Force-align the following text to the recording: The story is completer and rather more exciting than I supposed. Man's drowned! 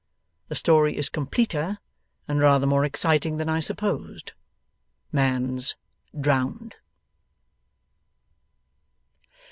The 0.47 0.55
story 0.55 0.97
is 0.97 1.09
completer 1.09 1.77
and 2.27 2.39
rather 2.39 2.65
more 2.65 2.83
exciting 2.83 3.37
than 3.37 3.47
I 3.49 3.59
supposed. 3.59 4.31
Man's 5.11 5.75
drowned! 6.19 6.77